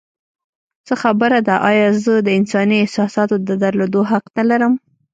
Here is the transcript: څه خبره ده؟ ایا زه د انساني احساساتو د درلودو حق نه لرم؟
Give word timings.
څه 0.87 0.93
خبره 1.03 1.39
ده؟ 1.47 1.55
ایا 1.69 1.87
زه 2.03 2.13
د 2.25 2.27
انساني 2.39 2.77
احساساتو 2.81 3.35
د 3.47 3.49
درلودو 3.63 4.01
حق 4.11 4.25
نه 4.37 4.43
لرم؟ 4.49 4.73